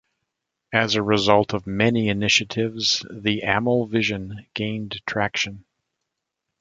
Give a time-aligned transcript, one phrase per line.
[0.73, 5.63] As a result of many initiatives the AmI vision gained traction.